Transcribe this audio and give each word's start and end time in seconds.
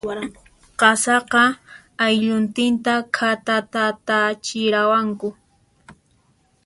Qasaqa, 0.79 1.43
aylluntinta 2.05 2.93
khatatatachiwaranku. 3.15 5.27